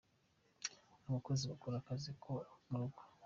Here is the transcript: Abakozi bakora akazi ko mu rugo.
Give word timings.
Abakozi 1.07 1.43
bakora 1.51 1.75
akazi 1.79 2.11
ko 2.23 2.31
mu 2.69 2.75
rugo. 2.81 3.01